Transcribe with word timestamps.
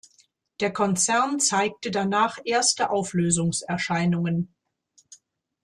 Der 0.61 0.73
Konzern 0.73 1.39
zeigte 1.39 1.91
danach 1.91 2.39
erste 2.43 2.89
Auflösungserscheinungen. 2.89 4.51